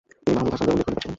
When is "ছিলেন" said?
1.01-1.09